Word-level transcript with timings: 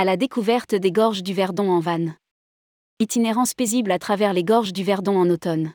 À 0.00 0.04
la 0.04 0.16
découverte 0.16 0.76
des 0.76 0.92
gorges 0.92 1.24
du 1.24 1.34
Verdon 1.34 1.72
en 1.72 1.80
vanne. 1.80 2.14
Itinérance 3.00 3.52
paisible 3.52 3.90
à 3.90 3.98
travers 3.98 4.32
les 4.32 4.44
gorges 4.44 4.72
du 4.72 4.84
Verdon 4.84 5.18
en 5.18 5.28
automne. 5.28 5.72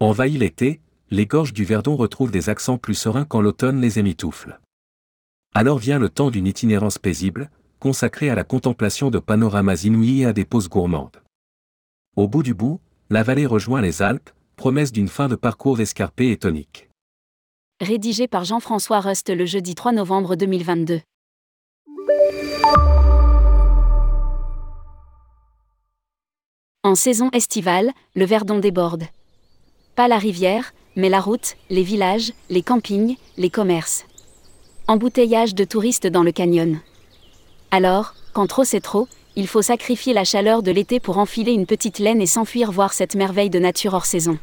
Envahi 0.00 0.36
l'été, 0.36 0.80
les 1.12 1.24
gorges 1.24 1.52
du 1.52 1.64
Verdon 1.64 1.94
retrouvent 1.94 2.32
des 2.32 2.48
accents 2.48 2.78
plus 2.78 2.96
sereins 2.96 3.24
quand 3.24 3.40
l'automne 3.40 3.80
les 3.80 4.00
émitoufle. 4.00 4.58
Alors 5.54 5.78
vient 5.78 6.00
le 6.00 6.08
temps 6.08 6.32
d'une 6.32 6.48
itinérance 6.48 6.98
paisible, 6.98 7.48
consacrée 7.78 8.28
à 8.28 8.34
la 8.34 8.42
contemplation 8.42 9.08
de 9.08 9.20
panoramas 9.20 9.84
inouïs 9.84 10.22
et 10.22 10.26
à 10.26 10.32
des 10.32 10.44
pauses 10.44 10.68
gourmandes. 10.68 11.22
Au 12.16 12.26
bout 12.26 12.42
du 12.42 12.54
bout, 12.54 12.80
la 13.08 13.22
vallée 13.22 13.46
rejoint 13.46 13.80
les 13.80 14.02
Alpes, 14.02 14.30
promesse 14.56 14.90
d'une 14.90 15.06
fin 15.06 15.28
de 15.28 15.36
parcours 15.36 15.80
escarpé 15.80 16.32
et 16.32 16.38
tonique. 16.38 16.88
Rédigé 17.80 18.26
par 18.26 18.44
Jean-François 18.44 18.98
Rust 18.98 19.30
le 19.30 19.46
jeudi 19.46 19.76
3 19.76 19.92
novembre 19.92 20.34
2022. 20.34 21.02
En 26.88 26.94
saison 26.94 27.28
estivale, 27.34 27.92
le 28.14 28.24
Verdon 28.24 28.60
déborde. 28.60 29.04
Pas 29.94 30.08
la 30.08 30.16
rivière, 30.16 30.72
mais 30.96 31.10
la 31.10 31.20
route, 31.20 31.56
les 31.68 31.82
villages, 31.82 32.32
les 32.48 32.62
campings, 32.62 33.18
les 33.36 33.50
commerces. 33.50 34.06
Embouteillage 34.86 35.54
de 35.54 35.64
touristes 35.64 36.06
dans 36.06 36.22
le 36.22 36.32
canyon. 36.32 36.80
Alors, 37.70 38.14
quand 38.32 38.46
trop 38.46 38.64
c'est 38.64 38.80
trop, 38.80 39.06
il 39.36 39.46
faut 39.46 39.60
sacrifier 39.60 40.14
la 40.14 40.24
chaleur 40.24 40.62
de 40.62 40.70
l'été 40.70 40.98
pour 40.98 41.18
enfiler 41.18 41.52
une 41.52 41.66
petite 41.66 41.98
laine 41.98 42.22
et 42.22 42.26
s'enfuir 42.26 42.72
voir 42.72 42.94
cette 42.94 43.16
merveille 43.16 43.50
de 43.50 43.58
nature 43.58 43.92
hors 43.92 44.06
saison. 44.06 44.38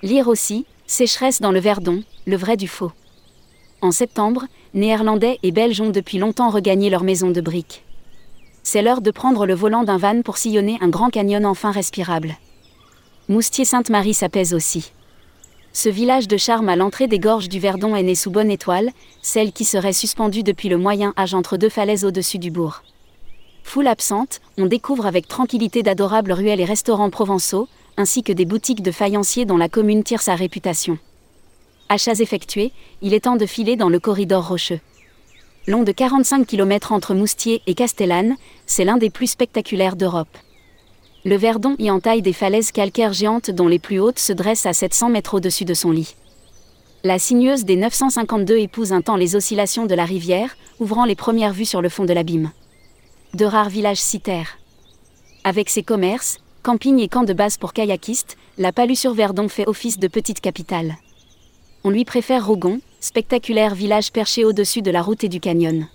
Lire 0.00 0.28
aussi, 0.28 0.64
Sécheresse 0.86 1.42
dans 1.42 1.52
le 1.52 1.60
Verdon, 1.60 2.02
le 2.26 2.36
vrai 2.36 2.56
du 2.56 2.68
faux. 2.68 2.92
En 3.82 3.90
septembre, 3.90 4.46
Néerlandais 4.72 5.38
et 5.42 5.50
Belges 5.50 5.82
ont 5.82 5.90
depuis 5.90 6.16
longtemps 6.16 6.48
regagné 6.48 6.88
leur 6.88 7.04
maison 7.04 7.30
de 7.30 7.42
briques. 7.42 7.84
C'est 8.72 8.82
l'heure 8.82 9.00
de 9.00 9.10
prendre 9.10 9.46
le 9.46 9.54
volant 9.54 9.82
d'un 9.82 9.96
van 9.96 10.22
pour 10.22 10.38
sillonner 10.38 10.78
un 10.80 10.88
grand 10.90 11.10
canyon 11.10 11.44
enfin 11.44 11.72
respirable. 11.72 12.36
Moustier-Sainte-Marie 13.28 14.14
s'apaise 14.14 14.54
aussi. 14.54 14.92
Ce 15.72 15.88
village 15.88 16.28
de 16.28 16.36
charme 16.36 16.68
à 16.68 16.76
l'entrée 16.76 17.08
des 17.08 17.18
gorges 17.18 17.48
du 17.48 17.58
Verdon 17.58 17.96
est 17.96 18.04
né 18.04 18.14
sous 18.14 18.30
bonne 18.30 18.48
étoile, 18.48 18.90
celle 19.22 19.50
qui 19.50 19.64
serait 19.64 19.92
suspendue 19.92 20.44
depuis 20.44 20.68
le 20.68 20.78
Moyen 20.78 21.12
Âge 21.18 21.34
entre 21.34 21.56
deux 21.56 21.68
falaises 21.68 22.04
au-dessus 22.04 22.38
du 22.38 22.52
bourg. 22.52 22.84
Foule 23.64 23.88
absente, 23.88 24.40
on 24.56 24.66
découvre 24.66 25.06
avec 25.06 25.26
tranquillité 25.26 25.82
d'adorables 25.82 26.30
ruelles 26.30 26.60
et 26.60 26.64
restaurants 26.64 27.10
provençaux, 27.10 27.66
ainsi 27.96 28.22
que 28.22 28.32
des 28.32 28.44
boutiques 28.44 28.84
de 28.84 28.92
faïenciers 28.92 29.46
dont 29.46 29.56
la 29.56 29.68
commune 29.68 30.04
tire 30.04 30.22
sa 30.22 30.36
réputation. 30.36 30.96
Achats 31.88 32.20
effectués, 32.20 32.70
il 33.02 33.14
est 33.14 33.24
temps 33.24 33.34
de 33.34 33.46
filer 33.46 33.74
dans 33.74 33.88
le 33.88 33.98
corridor 33.98 34.46
rocheux. 34.46 34.78
Long 35.70 35.84
de 35.84 35.92
45 35.92 36.48
km 36.48 36.90
entre 36.90 37.14
Moustier 37.14 37.62
et 37.68 37.74
Castellane, 37.74 38.34
c'est 38.66 38.84
l'un 38.84 38.96
des 38.96 39.08
plus 39.08 39.28
spectaculaires 39.28 39.94
d'Europe. 39.94 40.36
Le 41.24 41.36
Verdon 41.36 41.76
y 41.78 41.92
entaille 41.92 42.22
des 42.22 42.32
falaises 42.32 42.72
calcaires 42.72 43.12
géantes 43.12 43.52
dont 43.52 43.68
les 43.68 43.78
plus 43.78 44.00
hautes 44.00 44.18
se 44.18 44.32
dressent 44.32 44.66
à 44.66 44.72
700 44.72 45.10
mètres 45.10 45.34
au-dessus 45.34 45.64
de 45.64 45.74
son 45.74 45.92
lit. 45.92 46.16
La 47.04 47.20
sinueuse 47.20 47.64
des 47.64 47.76
952 47.76 48.58
épouse 48.58 48.92
un 48.92 49.00
temps 49.00 49.14
les 49.14 49.36
oscillations 49.36 49.86
de 49.86 49.94
la 49.94 50.04
rivière, 50.04 50.56
ouvrant 50.80 51.04
les 51.04 51.14
premières 51.14 51.52
vues 51.52 51.66
sur 51.66 51.82
le 51.82 51.88
fond 51.88 52.04
de 52.04 52.14
l'abîme. 52.14 52.50
De 53.34 53.44
rares 53.44 53.70
villages 53.70 54.00
citèrent. 54.00 54.58
Avec 55.44 55.70
ses 55.70 55.84
commerces, 55.84 56.38
campings 56.64 56.98
et 56.98 57.06
camps 57.06 57.22
de 57.22 57.32
base 57.32 57.58
pour 57.58 57.74
kayakistes, 57.74 58.36
la 58.58 58.72
Palus-sur-Verdon 58.72 59.46
fait 59.48 59.68
office 59.68 60.00
de 60.00 60.08
petite 60.08 60.40
capitale. 60.40 60.96
On 61.84 61.90
lui 61.90 62.04
préfère 62.04 62.44
Rougon, 62.44 62.80
spectaculaire 63.00 63.74
village 63.74 64.12
perché 64.12 64.44
au-dessus 64.44 64.82
de 64.82 64.90
la 64.90 65.02
route 65.02 65.24
et 65.24 65.28
du 65.28 65.40
canyon. 65.40 65.86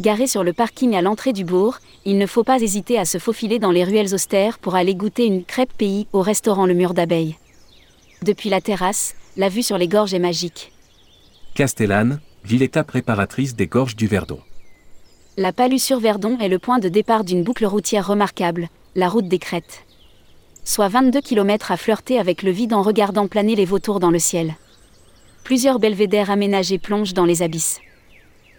Garé 0.00 0.26
sur 0.26 0.44
le 0.44 0.52
parking 0.52 0.94
à 0.94 1.00
l'entrée 1.00 1.32
du 1.32 1.44
bourg, 1.44 1.78
il 2.04 2.18
ne 2.18 2.26
faut 2.26 2.44
pas 2.44 2.60
hésiter 2.60 2.98
à 2.98 3.04
se 3.04 3.18
faufiler 3.18 3.58
dans 3.58 3.70
les 3.70 3.84
ruelles 3.84 4.12
austères 4.12 4.58
pour 4.58 4.74
aller 4.74 4.94
goûter 4.94 5.24
une 5.24 5.44
crêpe 5.44 5.72
pays 5.72 6.06
au 6.12 6.20
restaurant 6.20 6.66
Le 6.66 6.74
Mur 6.74 6.92
d'Abeille. 6.92 7.36
Depuis 8.22 8.50
la 8.50 8.60
terrasse, 8.60 9.14
la 9.36 9.48
vue 9.48 9.62
sur 9.62 9.78
les 9.78 9.88
gorges 9.88 10.12
est 10.12 10.18
magique. 10.18 10.72
Castellane, 11.54 12.20
ville-état 12.44 12.84
préparatrice 12.84 13.56
des 13.56 13.66
gorges 13.66 13.96
du 13.96 14.06
Verdon. 14.06 14.40
La 15.38 15.52
Palus 15.52 15.78
sur 15.78 16.00
Verdon 16.00 16.38
est 16.40 16.48
le 16.48 16.58
point 16.58 16.78
de 16.78 16.88
départ 16.88 17.24
d'une 17.24 17.42
boucle 17.42 17.66
routière 17.66 18.06
remarquable, 18.06 18.68
la 18.94 19.08
route 19.08 19.28
des 19.28 19.38
crêtes. 19.38 19.84
Soit 20.64 20.88
22 20.88 21.20
km 21.20 21.70
à 21.70 21.76
flirter 21.76 22.18
avec 22.18 22.42
le 22.42 22.50
vide 22.50 22.72
en 22.72 22.82
regardant 22.82 23.28
planer 23.28 23.54
les 23.54 23.64
vautours 23.64 24.00
dans 24.00 24.10
le 24.10 24.18
ciel. 24.18 24.56
Plusieurs 25.46 25.78
belvédères 25.78 26.30
aménagés 26.30 26.80
plongent 26.80 27.14
dans 27.14 27.24
les 27.24 27.40
abysses. 27.40 27.78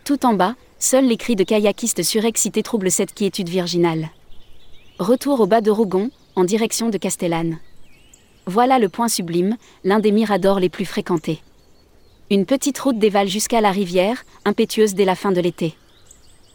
Tout 0.05 0.25
en 0.25 0.33
bas, 0.33 0.55
Seuls 0.79 1.05
les 1.05 1.17
cris 1.17 1.35
de 1.35 1.43
kayakistes 1.43 2.01
surexcités 2.01 2.63
troublent 2.63 2.89
cette 2.89 3.13
quiétude 3.13 3.49
virginale. 3.49 4.09
Retour 4.97 5.41
au 5.41 5.47
bas 5.47 5.59
de 5.59 5.69
Rougon, 5.69 6.11
en 6.37 6.45
direction 6.45 6.89
de 6.89 6.97
Castellane. 6.97 7.59
Voilà 8.45 8.79
le 8.79 8.87
point 8.87 9.09
sublime, 9.09 9.57
l'un 9.83 9.99
des 9.99 10.13
miradors 10.13 10.61
les 10.61 10.69
plus 10.69 10.85
fréquentés. 10.85 11.41
Une 12.29 12.45
petite 12.45 12.79
route 12.79 12.97
dévale 12.97 13.27
jusqu'à 13.27 13.59
la 13.59 13.71
rivière, 13.71 14.23
impétueuse 14.45 14.93
dès 14.93 15.03
la 15.03 15.15
fin 15.15 15.33
de 15.33 15.41
l'été. 15.41 15.75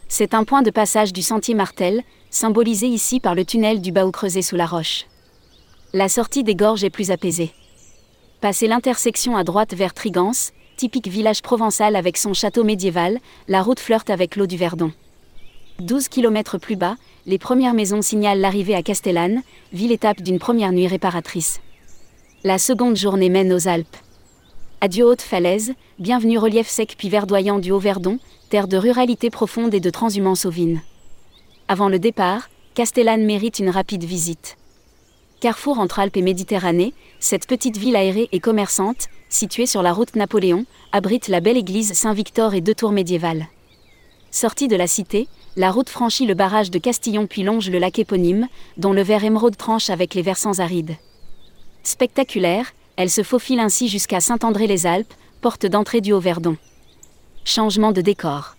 C'est 0.07 0.33
un 0.33 0.45
point 0.45 0.63
de 0.63 0.71
passage 0.71 1.13
du 1.13 1.21
sentier 1.21 1.53
Martel, 1.53 2.01
symbolisé 2.31 2.87
ici 2.87 3.19
par 3.19 3.35
le 3.35 3.45
tunnel 3.45 3.81
du 3.81 3.91
Baou 3.91 4.09
creusé 4.09 4.41
sous 4.41 4.55
la 4.55 4.65
roche. 4.65 5.05
La 5.93 6.09
sortie 6.09 6.43
des 6.43 6.55
gorges 6.55 6.83
est 6.83 6.89
plus 6.89 7.11
apaisée. 7.11 7.53
Passé 8.43 8.67
l'intersection 8.67 9.37
à 9.37 9.45
droite 9.45 9.73
vers 9.73 9.93
Trigance, 9.93 10.51
typique 10.75 11.07
village 11.07 11.41
provençal 11.41 11.95
avec 11.95 12.17
son 12.17 12.33
château 12.33 12.65
médiéval, 12.65 13.19
la 13.47 13.61
route 13.61 13.79
flirte 13.79 14.09
avec 14.09 14.35
l'eau 14.35 14.47
du 14.47 14.57
Verdon. 14.57 14.91
12 15.79 16.09
km 16.09 16.57
plus 16.57 16.75
bas, 16.75 16.97
les 17.25 17.37
premières 17.37 17.73
maisons 17.73 18.01
signalent 18.01 18.41
l'arrivée 18.41 18.75
à 18.75 18.83
Castellane, 18.83 19.43
ville-étape 19.71 20.21
d'une 20.21 20.39
première 20.39 20.73
nuit 20.73 20.87
réparatrice. 20.87 21.61
La 22.43 22.57
seconde 22.57 22.97
journée 22.97 23.29
mène 23.29 23.53
aux 23.53 23.69
Alpes. 23.69 23.95
Adieu 24.81 25.05
haute 25.05 25.21
falaise, 25.21 25.73
bienvenue 25.97 26.37
relief 26.37 26.67
sec 26.67 26.95
puis 26.97 27.07
verdoyant 27.07 27.59
du 27.59 27.71
Haut-Verdon, 27.71 28.19
terre 28.49 28.67
de 28.67 28.75
ruralité 28.75 29.29
profonde 29.29 29.73
et 29.73 29.79
de 29.79 29.89
transhumance 29.89 30.43
ovine. 30.43 30.81
Avant 31.69 31.87
le 31.87 31.97
départ, 31.97 32.49
Castellane 32.73 33.23
mérite 33.23 33.59
une 33.59 33.69
rapide 33.69 34.03
visite. 34.03 34.57
Carrefour 35.43 35.79
entre 35.79 35.99
Alpes 35.99 36.15
et 36.15 36.21
Méditerranée, 36.21 36.93
cette 37.19 37.47
petite 37.47 37.75
ville 37.75 37.97
aérée 37.97 38.29
et 38.31 38.39
commerçante, 38.39 39.09
située 39.27 39.65
sur 39.65 39.83
la 39.83 39.91
route 39.91 40.15
Napoléon, 40.15 40.65
abrite 40.93 41.27
la 41.27 41.41
belle 41.41 41.57
église 41.57 41.91
Saint-Victor 41.91 42.53
et 42.53 42.61
deux 42.61 42.73
tours 42.73 42.93
médiévales. 42.93 43.47
Sortie 44.31 44.69
de 44.69 44.77
la 44.77 44.87
cité, 44.87 45.27
la 45.57 45.69
route 45.69 45.89
franchit 45.89 46.25
le 46.25 46.33
barrage 46.33 46.71
de 46.71 46.79
Castillon 46.79 47.27
puis 47.27 47.43
longe 47.43 47.69
le 47.69 47.77
lac 47.77 47.99
éponyme, 47.99 48.47
dont 48.77 48.93
le 48.93 49.01
vert 49.01 49.25
émeraude 49.25 49.57
tranche 49.57 49.89
avec 49.89 50.13
les 50.13 50.21
versants 50.21 50.59
arides. 50.59 50.95
Spectaculaire, 51.83 52.71
elle 52.95 53.09
se 53.09 53.21
faufile 53.21 53.59
ainsi 53.59 53.89
jusqu'à 53.89 54.21
Saint-André-les-Alpes, 54.21 55.13
porte 55.41 55.65
d'entrée 55.65 55.99
du 55.99 56.13
Haut-Verdon. 56.13 56.55
Changement 57.43 57.91
de 57.91 57.99
décor. 57.99 58.55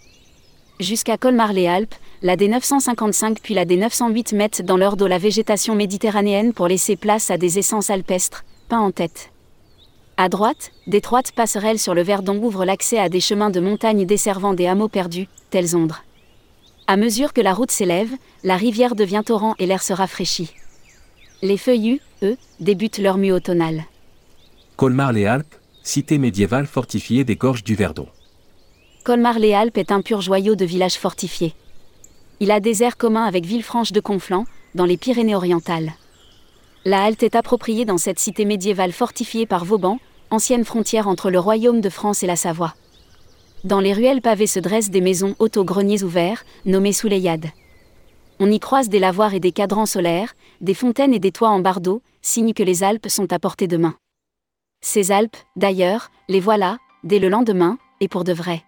Jusqu'à 0.80 1.16
Colmar-les-Alpes, 1.16 1.94
la 2.24 2.36
D955 2.36 3.36
puis 3.42 3.52
la 3.52 3.66
D908 3.66 4.34
mettent 4.34 4.62
dans 4.62 4.78
leur 4.78 4.96
dos 4.96 5.06
la 5.06 5.18
végétation 5.18 5.74
méditerranéenne 5.74 6.54
pour 6.54 6.66
laisser 6.66 6.96
place 6.96 7.30
à 7.30 7.36
des 7.36 7.58
essences 7.58 7.90
alpestres, 7.90 8.44
peint 8.70 8.80
en 8.80 8.92
tête. 8.92 9.30
À 10.16 10.30
droite, 10.30 10.72
d'étroites 10.86 11.32
passerelles 11.32 11.78
sur 11.78 11.94
le 11.94 12.02
Verdon 12.02 12.42
ouvrent 12.42 12.64
l'accès 12.64 12.98
à 12.98 13.10
des 13.10 13.20
chemins 13.20 13.50
de 13.50 13.60
montagne 13.60 14.06
desservant 14.06 14.54
des 14.54 14.66
hameaux 14.66 14.88
perdus, 14.88 15.28
tels 15.50 15.76
ombres. 15.76 16.02
À 16.86 16.96
mesure 16.96 17.34
que 17.34 17.42
la 17.42 17.52
route 17.52 17.70
s'élève, 17.70 18.12
la 18.42 18.56
rivière 18.56 18.94
devient 18.94 19.22
torrent 19.24 19.54
et 19.58 19.66
l'air 19.66 19.82
se 19.82 19.92
rafraîchit. 19.92 20.54
Les 21.42 21.58
feuillus, 21.58 22.00
eux, 22.22 22.38
débutent 22.58 22.98
leur 22.98 23.18
mue 23.18 23.32
automnale. 23.32 23.84
Colmar-les-Alpes, 24.76 25.54
cité 25.82 26.16
médiévale 26.16 26.66
fortifiée 26.66 27.24
des 27.24 27.36
gorges 27.36 27.64
du 27.64 27.74
Verdon. 27.74 28.08
Colmar-les-Alpes 29.02 29.76
est 29.76 29.92
un 29.92 30.00
pur 30.00 30.22
joyau 30.22 30.54
de 30.54 30.64
village 30.64 30.94
fortifié. 30.94 31.54
Il 32.40 32.50
a 32.50 32.60
des 32.60 32.82
airs 32.82 32.96
communs 32.96 33.24
avec 33.24 33.46
Villefranche 33.46 33.92
de 33.92 34.00
Conflans, 34.00 34.44
dans 34.74 34.86
les 34.86 34.96
Pyrénées-Orientales. 34.96 35.92
La 36.84 37.04
halte 37.04 37.22
est 37.22 37.36
appropriée 37.36 37.84
dans 37.84 37.96
cette 37.96 38.18
cité 38.18 38.44
médiévale 38.44 38.92
fortifiée 38.92 39.46
par 39.46 39.64
Vauban, 39.64 39.98
ancienne 40.30 40.64
frontière 40.64 41.06
entre 41.06 41.30
le 41.30 41.38
royaume 41.38 41.80
de 41.80 41.88
France 41.88 42.22
et 42.22 42.26
la 42.26 42.36
Savoie. 42.36 42.74
Dans 43.62 43.80
les 43.80 43.92
ruelles 43.92 44.20
pavées 44.20 44.48
se 44.48 44.58
dressent 44.58 44.90
des 44.90 45.00
maisons 45.00 45.36
hautes 45.38 45.56
aux 45.56 45.64
greniers 45.64 46.02
ouverts, 46.02 46.44
nommées 46.66 46.92
Souleyyades. 46.92 47.50
On 48.40 48.50
y 48.50 48.58
croise 48.58 48.88
des 48.88 48.98
lavoirs 48.98 49.32
et 49.32 49.40
des 49.40 49.52
cadrans 49.52 49.86
solaires, 49.86 50.34
des 50.60 50.74
fontaines 50.74 51.14
et 51.14 51.20
des 51.20 51.32
toits 51.32 51.50
en 51.50 51.60
bardeaux, 51.60 52.02
signe 52.20 52.52
que 52.52 52.64
les 52.64 52.82
Alpes 52.82 53.08
sont 53.08 53.32
à 53.32 53.38
portée 53.38 53.68
de 53.68 53.76
main. 53.76 53.94
Ces 54.82 55.12
Alpes, 55.12 55.36
d'ailleurs, 55.56 56.10
les 56.28 56.40
voilà, 56.40 56.78
dès 57.04 57.20
le 57.20 57.28
lendemain, 57.28 57.78
et 58.00 58.08
pour 58.08 58.24
de 58.24 58.32
vrai. 58.32 58.64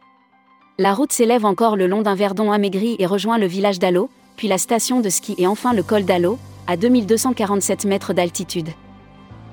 La 0.79 0.93
route 0.93 1.11
s'élève 1.11 1.47
encore 1.47 1.75
le 1.75 1.87
long 1.87 2.03
d'un 2.03 2.15
verdon 2.15 2.53
amaigri 2.53 2.97
et 2.99 3.07
rejoint 3.07 3.39
le 3.39 3.47
village 3.47 3.79
d'Allo, 3.79 4.11
puis 4.37 4.47
la 4.47 4.59
station 4.59 5.01
de 5.01 5.09
ski 5.09 5.35
et 5.39 5.47
enfin 5.47 5.73
le 5.73 5.83
col 5.83 6.05
d'Allo, 6.05 6.39
à 6.67 6.77
2247 6.77 7.87
mètres 7.87 8.13
d'altitude. 8.13 8.69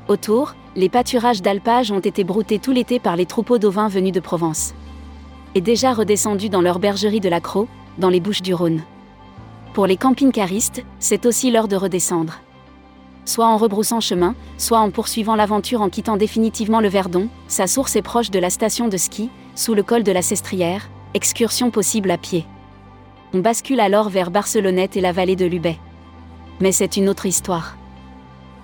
Autour, 0.09 0.53
les 0.75 0.89
pâturages 0.89 1.41
d'alpage 1.41 1.93
ont 1.93 2.01
été 2.01 2.25
broutés 2.25 2.59
tout 2.59 2.73
l'été 2.73 2.99
par 2.99 3.15
les 3.15 3.25
troupeaux 3.25 3.57
d'ovins 3.57 3.87
venus 3.87 4.11
de 4.11 4.19
Provence. 4.19 4.73
Et 5.55 5.61
déjà 5.61 5.93
redescendus 5.93 6.49
dans 6.49 6.59
leur 6.59 6.79
bergerie 6.79 7.21
de 7.21 7.29
la 7.29 7.39
Croix, 7.39 7.67
dans 7.99 8.09
les 8.09 8.19
Bouches 8.19 8.41
du 8.41 8.53
Rhône. 8.53 8.81
Pour 9.73 9.87
les 9.87 9.95
camping-caristes, 9.95 10.83
c'est 10.99 11.25
aussi 11.25 11.51
l'heure 11.51 11.69
de 11.69 11.77
redescendre. 11.77 12.41
Soit 13.23 13.47
en 13.47 13.55
rebroussant 13.55 14.01
chemin, 14.01 14.35
soit 14.57 14.79
en 14.79 14.91
poursuivant 14.91 15.37
l'aventure 15.37 15.83
en 15.83 15.87
quittant 15.87 16.17
définitivement 16.17 16.81
le 16.81 16.89
Verdon, 16.89 17.29
sa 17.47 17.65
source 17.65 17.95
est 17.95 18.01
proche 18.01 18.29
de 18.29 18.39
la 18.39 18.49
station 18.49 18.89
de 18.89 18.97
ski, 18.97 19.29
sous 19.55 19.73
le 19.73 19.83
col 19.83 20.03
de 20.03 20.11
la 20.11 20.21
Sestrière, 20.21 20.89
excursion 21.13 21.71
possible 21.71 22.12
à 22.12 22.18
pied. 22.18 22.45
On 23.33 23.39
bascule 23.39 23.80
alors 23.80 24.10
vers 24.10 24.31
Barcelonnette 24.31 24.95
et 24.95 25.01
la 25.01 25.12
vallée 25.12 25.36
de 25.36 25.45
Lubet. 25.45 25.77
Mais 26.60 26.71
c'est 26.71 26.98
une 26.98 27.10
autre 27.10 27.25
histoire. 27.25 27.77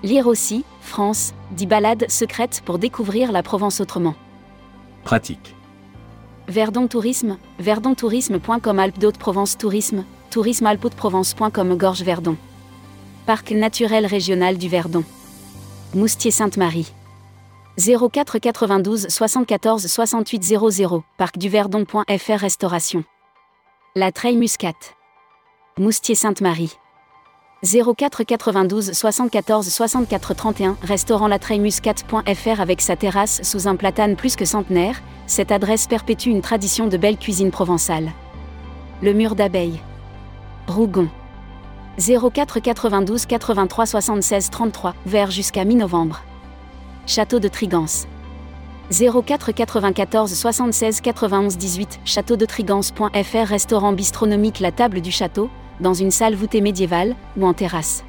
Lire 0.02 0.26
aussi, 0.26 0.64
France, 0.80 1.34
10 1.52 1.66
balades 1.66 2.10
secrètes 2.10 2.62
pour 2.64 2.78
découvrir 2.78 3.32
la 3.32 3.42
Provence 3.42 3.80
autrement. 3.80 4.14
Pratique. 5.04 5.54
Verdon 6.48 6.88
Tourisme, 6.88 7.38
verdontourisme.com 7.58 8.78
Alpes 8.78 8.98
d'Haute-Provence 8.98 9.58
Tourisme, 9.58 10.04
tourismealpes-de-provence.com 10.30 11.76
Gorge 11.76 12.02
Verdon. 12.02 12.36
Parc 13.26 13.52
naturel 13.52 14.06
régional 14.06 14.56
du 14.56 14.68
Verdon. 14.68 15.04
Moustier 15.94 16.30
Sainte-Marie. 16.30 16.92
04 17.80 18.38
92 18.38 19.08
74 19.08 19.86
68 19.86 20.42
00, 20.42 21.02
parcduverdon.fr 21.16 22.38
Restauration. 22.38 23.04
La 23.96 24.12
Treille 24.12 24.36
Muscat. 24.36 24.74
Moustier 25.78 26.14
Sainte-Marie. 26.14 26.76
04 27.62 28.24
92 28.24 28.92
74 28.92 29.66
64 29.66 30.34
31, 30.34 30.76
restaurant 30.82 31.26
latreillemuscat.fr 31.26 32.60
avec 32.60 32.82
sa 32.82 32.96
terrasse 32.96 33.42
sous 33.44 33.66
un 33.66 33.76
platane 33.76 34.14
plus 34.14 34.36
que 34.36 34.44
centenaire, 34.44 35.00
cette 35.26 35.50
adresse 35.50 35.86
perpétue 35.86 36.28
une 36.28 36.42
tradition 36.42 36.86
de 36.86 36.98
belle 36.98 37.16
cuisine 37.16 37.50
provençale. 37.50 38.10
Le 39.00 39.14
mur 39.14 39.34
d'abeilles. 39.34 39.80
Rougon. 40.66 41.08
04 41.98 42.60
92 42.60 43.24
83 43.24 43.86
76 43.86 44.50
33, 44.50 44.94
vert 45.06 45.30
jusqu'à 45.30 45.64
mi-novembre. 45.64 46.22
Château 47.06 47.40
de 47.40 47.48
Trigance. 47.48 48.06
04 48.90 49.52
94 49.52 50.32
76 50.32 51.00
91 51.00 51.56
18, 51.56 52.00
château 52.04 52.36
de 52.36 52.44
Trigance.fr 52.44 53.46
Restaurant 53.46 53.92
bistronomique 53.92 54.60
La 54.60 54.72
Table 54.72 55.00
du 55.00 55.10
Château, 55.10 55.50
dans 55.80 55.94
une 55.94 56.10
salle 56.10 56.34
voûtée 56.34 56.60
médiévale, 56.60 57.16
ou 57.36 57.46
en 57.46 57.54
terrasse. 57.54 58.04